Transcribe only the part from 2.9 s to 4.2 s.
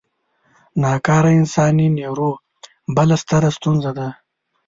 بله ستره ستونزه ده.